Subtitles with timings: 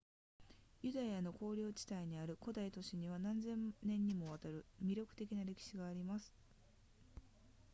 [0.81, 6.33] ユダヤの丘陵地帯にある古代都市には何千年にもわたる魅力的な歴史があります